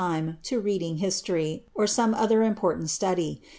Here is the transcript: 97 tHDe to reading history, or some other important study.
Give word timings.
97 0.01 0.33
tHDe 0.33 0.41
to 0.41 0.59
reading 0.59 0.97
history, 0.97 1.63
or 1.75 1.85
some 1.85 2.15
other 2.15 2.41
important 2.41 2.89
study. 2.89 3.39